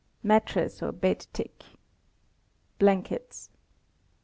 Mattress 0.23 0.81
or 0.81 0.91
bed 0.91 1.27
tick. 1.31 1.63
Blankets. 2.79 3.51